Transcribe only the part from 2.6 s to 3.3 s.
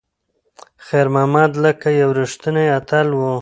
اتل و.